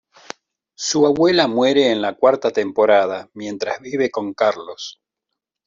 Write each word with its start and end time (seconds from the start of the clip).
Su 0.73 1.05
abuela 1.05 1.47
muere 1.47 1.91
en 1.91 2.01
la 2.01 2.15
cuarta 2.15 2.49
temporada, 2.49 3.29
mientras 3.35 3.79
vive 3.81 4.09
con 4.09 4.33
Carlos 4.33 4.99